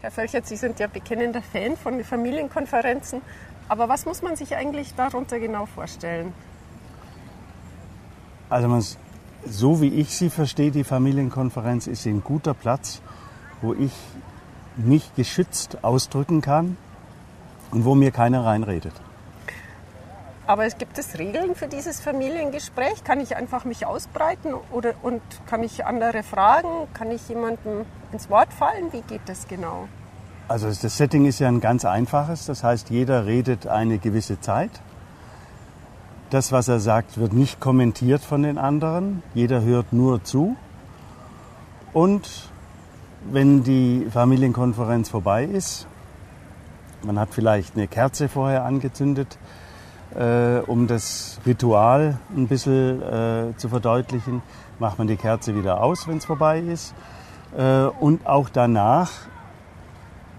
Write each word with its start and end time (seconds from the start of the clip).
Herr 0.00 0.12
Völchert, 0.12 0.46
Sie 0.46 0.54
sind 0.54 0.78
ja 0.78 0.86
bekennender 0.86 1.42
Fan 1.42 1.76
von 1.76 2.04
Familienkonferenzen. 2.04 3.20
Aber 3.68 3.88
was 3.88 4.06
muss 4.06 4.22
man 4.22 4.36
sich 4.36 4.54
eigentlich 4.54 4.94
darunter 4.94 5.40
genau 5.40 5.66
vorstellen? 5.66 6.32
Also 8.48 8.68
man, 8.68 8.84
so 9.44 9.80
wie 9.80 9.88
ich 9.88 10.16
sie 10.16 10.30
verstehe, 10.30 10.70
die 10.70 10.84
Familienkonferenz 10.84 11.88
ist 11.88 12.06
ein 12.06 12.22
guter 12.22 12.54
Platz, 12.54 13.02
wo 13.60 13.74
ich 13.74 13.92
mich 14.76 15.14
geschützt 15.16 15.78
ausdrücken 15.82 16.42
kann 16.42 16.76
und 17.72 17.84
wo 17.84 17.96
mir 17.96 18.12
keiner 18.12 18.44
reinredet. 18.44 18.92
Aber 20.48 20.64
es 20.64 20.78
gibt 20.78 20.96
es 20.96 21.18
Regeln 21.18 21.54
für 21.54 21.68
dieses 21.68 22.00
Familiengespräch? 22.00 23.04
Kann 23.04 23.20
ich 23.20 23.36
einfach 23.36 23.66
mich 23.66 23.84
ausbreiten 23.84 24.54
oder, 24.72 24.94
und 25.02 25.20
kann 25.46 25.62
ich 25.62 25.84
andere 25.84 26.22
fragen? 26.22 26.88
Kann 26.94 27.10
ich 27.10 27.28
jemandem 27.28 27.84
ins 28.12 28.30
Wort 28.30 28.54
fallen? 28.54 28.90
Wie 28.92 29.02
geht 29.02 29.20
das 29.26 29.46
genau? 29.46 29.88
Also 30.48 30.68
das 30.68 30.96
Setting 30.96 31.26
ist 31.26 31.38
ja 31.38 31.48
ein 31.48 31.60
ganz 31.60 31.84
einfaches. 31.84 32.46
Das 32.46 32.64
heißt, 32.64 32.88
jeder 32.88 33.26
redet 33.26 33.66
eine 33.66 33.98
gewisse 33.98 34.40
Zeit. 34.40 34.70
Das, 36.30 36.50
was 36.50 36.66
er 36.68 36.80
sagt, 36.80 37.18
wird 37.18 37.34
nicht 37.34 37.60
kommentiert 37.60 38.22
von 38.22 38.42
den 38.42 38.56
anderen. 38.56 39.22
Jeder 39.34 39.60
hört 39.60 39.92
nur 39.92 40.24
zu. 40.24 40.56
Und 41.92 42.48
wenn 43.30 43.64
die 43.64 44.06
Familienkonferenz 44.10 45.10
vorbei 45.10 45.44
ist, 45.44 45.86
man 47.02 47.18
hat 47.18 47.28
vielleicht 47.32 47.76
eine 47.76 47.86
Kerze 47.86 48.30
vorher 48.30 48.64
angezündet, 48.64 49.36
äh, 50.14 50.58
um 50.66 50.86
das 50.86 51.40
Ritual 51.46 52.18
ein 52.36 52.48
bisschen 52.48 53.02
äh, 53.02 53.56
zu 53.56 53.68
verdeutlichen, 53.68 54.42
macht 54.78 54.98
man 54.98 55.06
die 55.06 55.16
Kerze 55.16 55.54
wieder 55.54 55.82
aus, 55.82 56.08
wenn 56.08 56.18
es 56.18 56.24
vorbei 56.24 56.60
ist. 56.60 56.94
Äh, 57.56 57.84
und 57.84 58.26
auch 58.26 58.48
danach 58.48 59.10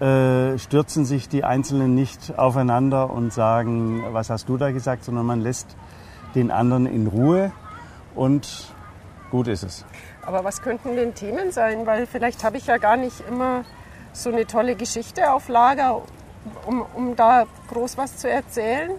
äh, 0.00 0.58
stürzen 0.58 1.04
sich 1.04 1.28
die 1.28 1.44
Einzelnen 1.44 1.94
nicht 1.94 2.38
aufeinander 2.38 3.10
und 3.10 3.32
sagen, 3.32 4.02
was 4.12 4.30
hast 4.30 4.48
du 4.48 4.56
da 4.56 4.70
gesagt, 4.70 5.04
sondern 5.04 5.26
man 5.26 5.40
lässt 5.40 5.76
den 6.34 6.50
anderen 6.50 6.86
in 6.86 7.06
Ruhe 7.06 7.52
und 8.14 8.72
gut 9.30 9.48
ist 9.48 9.62
es. 9.62 9.84
Aber 10.24 10.44
was 10.44 10.62
könnten 10.62 10.96
denn 10.96 11.14
Themen 11.14 11.52
sein? 11.52 11.86
Weil 11.86 12.06
vielleicht 12.06 12.44
habe 12.44 12.56
ich 12.56 12.66
ja 12.66 12.78
gar 12.78 12.96
nicht 12.96 13.22
immer 13.28 13.64
so 14.12 14.30
eine 14.30 14.46
tolle 14.46 14.74
Geschichte 14.74 15.32
auf 15.32 15.48
Lager, 15.48 16.02
um, 16.66 16.84
um 16.94 17.16
da 17.16 17.46
groß 17.68 17.96
was 17.98 18.16
zu 18.16 18.28
erzählen. 18.28 18.92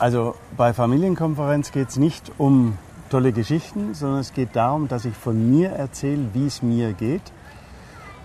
Also 0.00 0.34
bei 0.56 0.72
Familienkonferenz 0.72 1.72
geht 1.72 1.90
es 1.90 1.98
nicht 1.98 2.32
um 2.38 2.78
tolle 3.10 3.32
Geschichten, 3.32 3.92
sondern 3.92 4.20
es 4.20 4.32
geht 4.32 4.56
darum, 4.56 4.88
dass 4.88 5.04
ich 5.04 5.14
von 5.14 5.50
mir 5.50 5.72
erzähle, 5.72 6.30
wie 6.32 6.46
es 6.46 6.62
mir 6.62 6.94
geht. 6.94 7.20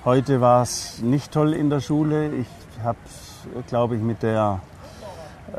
Heute 0.06 0.40
war 0.40 0.62
es 0.62 1.02
nicht 1.02 1.34
toll 1.34 1.52
in 1.52 1.70
der 1.70 1.82
Schule. 1.82 2.34
Ich 2.34 2.48
habe 2.82 2.98
es, 3.06 3.68
glaube 3.68 3.98
ich, 3.98 4.02
mit 4.02 4.24
der 4.24 4.62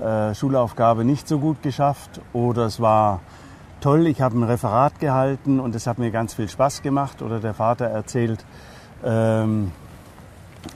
äh, 0.01 0.35
Schulaufgabe 0.35 1.05
nicht 1.05 1.29
so 1.29 1.39
gut 1.39 1.63
geschafft. 1.63 2.23
Oder 2.33 2.65
es 2.65 2.81
war 2.81 3.21
toll, 3.83 4.07
ich 4.07 4.23
habe 4.23 4.39
ein 4.39 4.43
Referat 4.43 4.99
gehalten 4.99 5.61
und 5.61 5.75
es 5.75 5.87
hat 5.87 5.99
mir 5.99 6.11
ganz 6.11 6.33
viel 6.33 6.49
Spaß 6.49 6.81
gemacht. 6.81 7.21
Oder 7.21 7.41
der 7.41 7.53
Vater 7.53 7.89
erzählt, 7.89 8.43
ähm, 9.05 9.71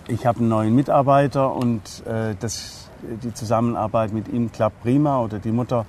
ich 0.07 0.27
habe 0.27 0.41
einen 0.41 0.51
neuen 0.51 0.75
Mitarbeiter 0.75 1.55
und 1.55 2.05
äh, 2.07 2.35
das 2.39 2.90
die 3.23 3.35
Zusammenarbeit 3.35 4.13
mit 4.13 4.29
ihm 4.29 4.53
klappt 4.53 4.83
prima 4.83 5.21
oder 5.21 5.39
die 5.39 5.53
Mutter 5.53 5.87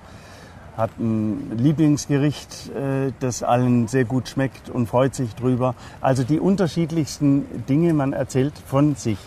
hat 0.77 0.97
ein 0.99 1.57
Lieblingsgericht, 1.57 2.69
äh, 2.69 3.11
das 3.19 3.43
allen 3.43 3.87
sehr 3.87 4.05
gut 4.05 4.29
schmeckt 4.29 4.69
und 4.69 4.87
freut 4.87 5.13
sich 5.15 5.35
drüber. 5.35 5.75
Also 5.99 6.23
die 6.23 6.39
unterschiedlichsten 6.39 7.65
Dinge, 7.67 7.93
man 7.93 8.13
erzählt 8.13 8.53
von 8.65 8.95
sich. 8.95 9.17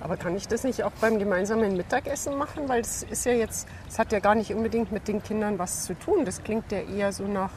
Aber 0.00 0.16
kann 0.16 0.36
ich 0.36 0.46
das 0.46 0.64
nicht 0.64 0.84
auch 0.84 0.92
beim 1.00 1.18
gemeinsamen 1.18 1.76
Mittagessen 1.76 2.36
machen? 2.36 2.68
Weil 2.68 2.82
es 2.82 3.02
ist 3.04 3.24
ja 3.24 3.32
jetzt, 3.32 3.66
es 3.88 3.98
hat 3.98 4.12
ja 4.12 4.20
gar 4.20 4.34
nicht 4.34 4.54
unbedingt 4.54 4.92
mit 4.92 5.08
den 5.08 5.22
Kindern 5.22 5.58
was 5.58 5.84
zu 5.84 5.94
tun. 5.94 6.24
Das 6.24 6.42
klingt 6.42 6.70
ja 6.70 6.78
eher 6.78 7.12
so 7.12 7.26
nach 7.26 7.50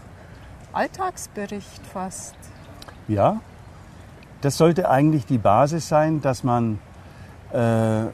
Alltagsbericht 0.71 1.85
fast. 1.91 2.35
Ja, 3.07 3.41
das 4.41 4.57
sollte 4.57 4.89
eigentlich 4.89 5.25
die 5.25 5.37
Basis 5.37 5.89
sein, 5.89 6.21
dass 6.21 6.43
man 6.43 6.79
äh, 7.51 8.05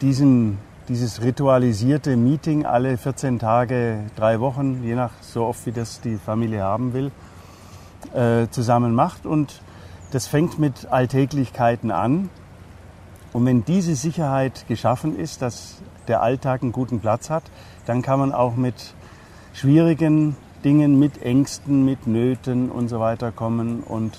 diesen 0.00 0.58
dieses 0.88 1.22
ritualisierte 1.22 2.16
Meeting 2.16 2.64
alle 2.64 2.96
14 2.96 3.38
Tage, 3.38 4.04
drei 4.16 4.40
Wochen, 4.40 4.82
je 4.82 4.94
nach 4.94 5.10
so 5.20 5.44
oft 5.44 5.66
wie 5.66 5.72
das 5.72 6.00
die 6.00 6.16
Familie 6.16 6.62
haben 6.62 6.94
will, 6.94 7.10
äh, 8.14 8.48
zusammen 8.50 8.94
macht. 8.94 9.26
Und 9.26 9.60
das 10.12 10.26
fängt 10.26 10.58
mit 10.58 10.86
Alltäglichkeiten 10.90 11.90
an. 11.90 12.30
Und 13.34 13.44
wenn 13.44 13.64
diese 13.64 13.94
Sicherheit 13.94 14.66
geschaffen 14.66 15.18
ist, 15.18 15.42
dass 15.42 15.82
der 16.08 16.22
Alltag 16.22 16.62
einen 16.62 16.72
guten 16.72 17.00
Platz 17.00 17.28
hat, 17.28 17.44
dann 17.84 18.00
kann 18.00 18.18
man 18.18 18.32
auch 18.32 18.56
mit 18.56 18.94
schwierigen 19.52 20.36
Dingen, 20.64 20.98
mit 20.98 21.22
Ängsten, 21.22 21.84
mit 21.84 22.06
Nöten 22.06 22.70
und 22.70 22.88
so 22.88 22.98
weiter 22.98 23.30
kommen 23.30 23.82
und 23.82 24.18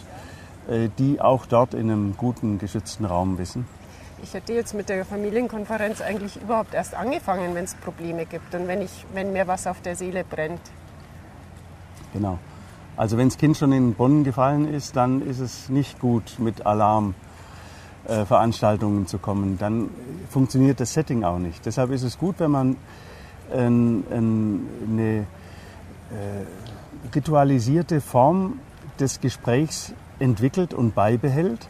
äh, 0.70 0.90
die 1.00 1.20
auch 1.20 1.48
dort 1.48 1.74
in 1.74 1.90
einem 1.90 2.16
guten, 2.16 2.60
geschützten 2.60 3.06
Raum 3.06 3.40
wissen. 3.40 3.66
Ich 4.22 4.34
hätte 4.34 4.52
jetzt 4.54 4.74
mit 4.74 4.90
der 4.90 5.06
Familienkonferenz 5.06 6.02
eigentlich 6.02 6.42
überhaupt 6.42 6.74
erst 6.74 6.94
angefangen, 6.94 7.56
wenn 7.56 7.64
es 7.64 7.74
Probleme 7.76 8.26
gibt 8.26 8.54
und 8.54 8.68
wenn, 8.68 8.82
ich, 8.82 9.06
wenn 9.14 9.32
mir 9.32 9.48
was 9.48 9.66
auf 9.66 9.80
der 9.82 9.96
Seele 9.96 10.24
brennt. 10.24 10.60
Genau. 12.14 12.38
Also 12.98 13.18
wenn 13.18 13.30
das 13.30 13.38
Kind 13.38 13.56
schon 13.56 13.72
in 13.72 13.94
Brunnen 13.94 14.26
gefallen 14.26 14.74
ist, 14.74 14.98
dann 14.98 15.22
ist 15.22 15.40
es 15.40 15.70
nicht 15.70 16.00
gut, 16.00 16.36
mit 16.38 16.66
Alarmveranstaltungen 16.66 19.04
äh, 19.04 19.06
zu 19.06 19.20
kommen. 19.20 19.58
Dann 19.58 19.90
funktioniert 20.30 20.82
das 20.82 20.94
Setting 20.94 21.24
auch 21.24 21.40
nicht. 21.40 21.66
Deshalb 21.66 21.92
ist 21.92 22.04
es 22.04 22.18
gut, 22.18 22.36
wenn 22.40 22.52
man 22.52 22.76
ähm, 23.54 24.04
ähm, 24.12 24.68
eine 24.90 25.20
äh, 25.20 25.24
ritualisierte 27.16 28.02
Form 28.02 28.60
des 29.00 29.22
Gesprächs 29.22 29.94
entwickelt 30.20 30.74
und 30.74 30.94
beibehält 30.94 31.70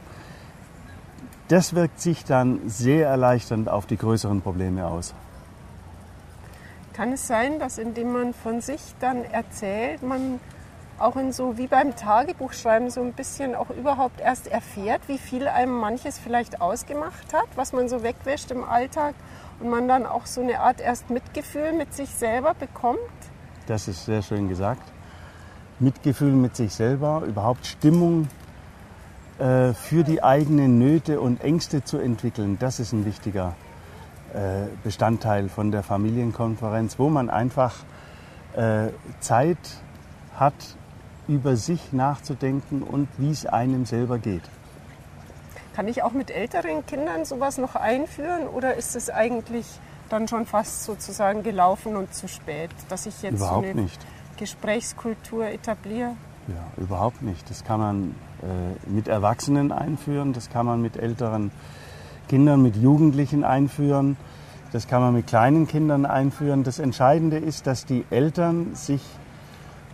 das 1.49 1.73
wirkt 1.73 1.99
sich 1.99 2.23
dann 2.23 2.69
sehr 2.69 3.07
erleichternd 3.07 3.69
auf 3.69 3.85
die 3.85 3.97
größeren 3.97 4.41
Probleme 4.41 4.87
aus. 4.87 5.13
Kann 6.93 7.11
es 7.13 7.27
sein, 7.27 7.59
dass 7.59 7.77
indem 7.77 8.13
man 8.13 8.33
von 8.33 8.61
sich 8.61 8.81
dann 8.99 9.23
erzählt, 9.23 10.03
man 10.03 10.39
auch 10.99 11.15
in 11.15 11.31
so 11.31 11.57
wie 11.57 11.67
beim 11.67 11.95
Tagebuchschreiben 11.95 12.89
so 12.89 13.01
ein 13.01 13.13
bisschen 13.13 13.55
auch 13.55 13.69
überhaupt 13.69 14.19
erst 14.19 14.47
erfährt, 14.47 15.01
wie 15.07 15.17
viel 15.17 15.47
einem 15.47 15.73
manches 15.79 16.19
vielleicht 16.19 16.61
ausgemacht 16.61 17.33
hat, 17.33 17.47
was 17.55 17.73
man 17.73 17.89
so 17.89 18.03
wegwäscht 18.03 18.51
im 18.51 18.63
Alltag 18.63 19.15
und 19.59 19.69
man 19.69 19.87
dann 19.87 20.05
auch 20.05 20.25
so 20.25 20.41
eine 20.41 20.59
Art 20.59 20.81
erst 20.81 21.09
Mitgefühl 21.09 21.73
mit 21.73 21.93
sich 21.93 22.09
selber 22.09 22.53
bekommt? 22.53 22.99
Das 23.65 23.87
ist 23.87 24.05
sehr 24.05 24.21
schön 24.21 24.49
gesagt. 24.49 24.83
Mitgefühl 25.79 26.33
mit 26.33 26.55
sich 26.55 26.73
selber, 26.73 27.23
überhaupt 27.25 27.65
Stimmung 27.65 28.27
äh, 29.39 29.73
für 29.73 30.03
die 30.03 30.21
eigenen 30.21 30.79
Nöte 30.79 31.21
und 31.21 31.41
Ängste 31.41 31.83
zu 31.83 31.97
entwickeln, 31.97 32.57
das 32.59 32.79
ist 32.79 32.91
ein 32.91 33.05
wichtiger 33.05 33.55
äh, 34.33 34.67
Bestandteil 34.83 35.49
von 35.49 35.71
der 35.71 35.81
Familienkonferenz, 35.81 36.99
wo 36.99 37.09
man 37.09 37.29
einfach 37.29 37.75
äh, 38.55 38.89
Zeit 39.21 39.57
hat, 40.35 40.53
über 41.27 41.55
sich 41.55 41.93
nachzudenken 41.93 42.83
und 42.83 43.07
wie 43.17 43.31
es 43.31 43.45
einem 43.45 43.85
selber 43.85 44.17
geht. 44.17 44.43
Kann 45.73 45.87
ich 45.87 46.03
auch 46.03 46.11
mit 46.11 46.31
älteren 46.31 46.85
Kindern 46.85 47.23
sowas 47.23 47.57
noch 47.57 47.75
einführen 47.75 48.47
oder 48.47 48.75
ist 48.75 48.95
es 48.95 49.09
eigentlich 49.09 49.65
dann 50.09 50.27
schon 50.27 50.45
fast 50.47 50.83
sozusagen 50.83 51.43
gelaufen 51.43 51.95
und 51.95 52.13
zu 52.13 52.27
spät, 52.27 52.71
dass 52.89 53.05
ich 53.05 53.21
jetzt 53.21 53.35
Überhaupt 53.35 53.65
so 53.65 53.71
eine 53.71 53.81
nicht. 53.83 54.05
Gesprächskultur 54.37 55.45
etabliere? 55.45 56.15
Ja, 56.49 56.83
überhaupt 56.83 57.21
nicht. 57.21 57.49
Das 57.49 57.63
kann 57.63 57.79
man 57.79 58.15
äh, 58.41 58.89
mit 58.89 59.07
Erwachsenen 59.07 59.71
einführen, 59.71 60.33
das 60.33 60.49
kann 60.49 60.65
man 60.65 60.81
mit 60.81 60.97
älteren 60.97 61.51
Kindern, 62.27 62.61
mit 62.61 62.75
Jugendlichen 62.75 63.43
einführen, 63.43 64.17
das 64.71 64.87
kann 64.87 65.01
man 65.01 65.13
mit 65.13 65.27
kleinen 65.27 65.67
Kindern 65.67 66.05
einführen. 66.05 66.63
Das 66.63 66.79
Entscheidende 66.79 67.37
ist, 67.37 67.67
dass 67.67 67.85
die 67.85 68.05
Eltern 68.09 68.75
sich, 68.75 69.01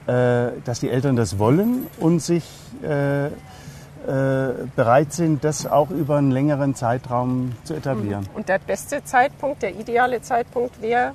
äh, 0.07 0.51
dass 0.63 0.80
die 0.80 0.89
Eltern 0.89 1.15
das 1.15 1.39
wollen 1.39 1.88
und 2.00 2.19
sich 2.19 2.45
äh, 2.83 3.27
äh, 3.27 3.31
bereit 4.75 5.13
sind, 5.13 5.44
das 5.44 5.65
auch 5.65 5.89
über 5.89 6.18
einen 6.18 6.31
längeren 6.31 6.75
Zeitraum 6.75 7.53
zu 7.63 7.74
etablieren. 7.74 8.27
Und 8.33 8.47
der 8.47 8.59
beste 8.59 9.03
Zeitpunkt, 9.03 9.62
der 9.63 9.75
ideale 9.75 10.21
Zeitpunkt 10.21 10.81
wäre 10.81 11.13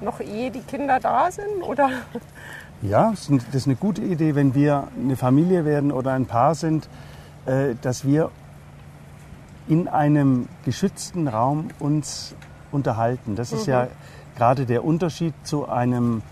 noch 0.00 0.20
ehe 0.20 0.50
die 0.50 0.62
Kinder 0.62 0.98
da 0.98 1.30
sind, 1.30 1.62
oder? 1.62 1.90
Ja, 2.82 3.12
das 3.12 3.30
ist 3.52 3.66
eine 3.66 3.76
gute 3.76 4.02
Idee, 4.02 4.34
wenn 4.34 4.56
wir 4.56 4.88
eine 4.98 5.16
Familie 5.16 5.64
werden 5.64 5.92
oder 5.92 6.12
ein 6.12 6.26
Paar 6.26 6.56
sind, 6.56 6.88
äh, 7.46 7.76
dass 7.80 8.04
wir 8.04 8.30
in 9.68 9.86
einem 9.86 10.48
geschützten 10.64 11.28
Raum 11.28 11.68
uns 11.78 12.34
unterhalten. 12.72 13.36
Das 13.36 13.52
ist 13.52 13.68
mhm. 13.68 13.72
ja 13.72 13.88
gerade 14.36 14.66
der 14.66 14.84
Unterschied 14.84 15.32
zu 15.44 15.68
einem 15.68 16.22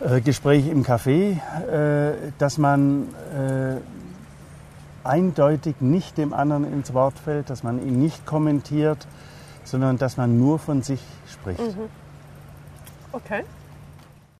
äh, 0.00 0.20
Gespräch 0.20 0.68
im 0.68 0.84
Café, 0.84 1.38
äh, 1.70 2.32
dass 2.38 2.58
man 2.58 3.08
eindeutig 5.02 5.76
nicht 5.80 6.18
dem 6.18 6.32
anderen 6.32 6.70
ins 6.70 6.92
Wort 6.92 7.18
fällt, 7.18 7.50
dass 7.50 7.62
man 7.62 7.84
ihn 7.84 8.00
nicht 8.00 8.26
kommentiert, 8.26 9.08
sondern 9.64 9.96
dass 9.96 10.16
man 10.16 10.38
nur 10.38 10.58
von 10.58 10.82
sich 10.82 11.00
spricht. 11.26 11.60
Okay. 13.10 13.44